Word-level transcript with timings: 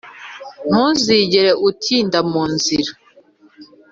ntuzigere 0.67 1.51
utinda 1.69 2.19
mu 2.31 2.43
nzira 2.53 2.91